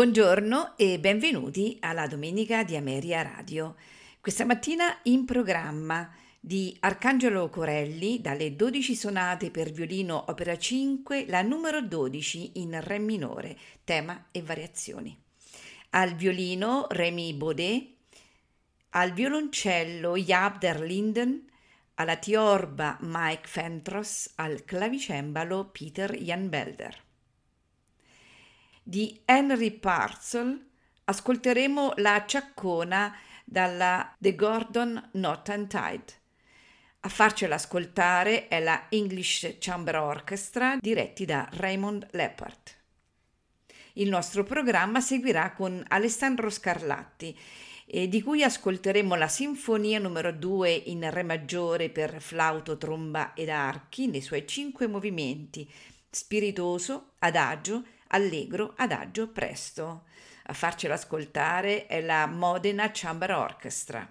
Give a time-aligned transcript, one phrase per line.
[0.00, 3.76] Buongiorno e benvenuti alla Domenica di Ameria Radio.
[4.18, 11.42] Questa mattina in programma di Arcangelo Corelli dalle 12 sonate per violino opera 5, la
[11.42, 15.14] numero 12 in Re minore, tema e variazioni.
[15.90, 17.88] Al violino Remy Baudet,
[18.92, 21.44] al violoncello Jaap Linden,
[21.96, 27.08] alla tiorba Mike Fentros, al clavicembalo Peter Jan Belder
[28.90, 30.66] di Henry Parcel
[31.04, 36.02] ascolteremo la ciaccona dalla The Gordon Not Untied.
[36.98, 42.78] A farcela ascoltare è la English Chamber Orchestra diretti da Raymond Leppard.
[43.92, 47.38] Il nostro programma seguirà con Alessandro Scarlatti,
[47.86, 53.50] eh, di cui ascolteremo la Sinfonia numero 2 in Re maggiore per flauto, tromba ed
[53.50, 55.70] archi nei suoi cinque movimenti,
[56.10, 60.04] spiritoso, adagio, allegro, adagio, presto.
[60.44, 64.08] A farcela ascoltare è la Modena Chamber Orchestra.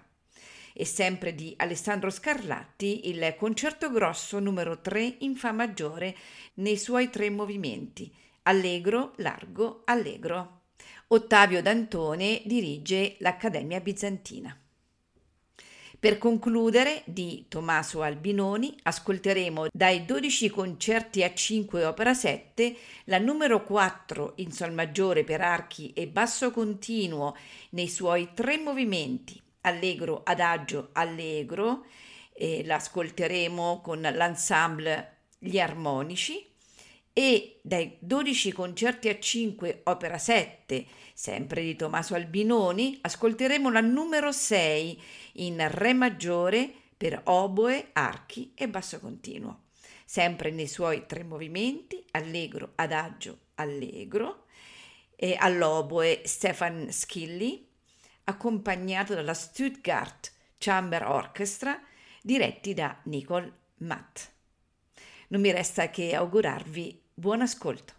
[0.72, 6.16] E sempre di Alessandro Scarlatti il concerto grosso numero 3 in Fa maggiore
[6.54, 10.62] nei suoi tre movimenti, allegro, largo, allegro.
[11.08, 14.59] Ottavio D'Antone dirige l'Accademia Bizantina.
[16.00, 22.74] Per concludere, di Tommaso Albinoni, ascolteremo dai 12 concerti a 5 opera 7
[23.04, 27.36] la numero 4 in sol maggiore per archi e basso continuo
[27.72, 31.84] nei suoi tre movimenti, allegro, adagio, allegro,
[32.32, 36.50] e l'ascolteremo con l'ensemble Gli Armonici
[37.12, 44.32] e dai 12 concerti a 5 opera 7 sempre di Tommaso Albinoni, ascolteremo la numero
[44.32, 45.02] 6
[45.34, 49.68] in Re maggiore per oboe, archi e basso continuo.
[50.04, 54.44] Sempre nei suoi tre movimenti, allegro, adagio, allegro,
[55.16, 57.68] e all'oboe Stefan Schilli,
[58.24, 61.80] accompagnato dalla Stuttgart Chamber Orchestra,
[62.22, 64.30] diretti da Nicole Matt.
[65.28, 67.98] Non mi resta che augurarvi buon ascolto.